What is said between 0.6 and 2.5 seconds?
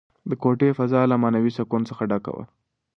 فضا له معنوي سکون څخه ډکه وه.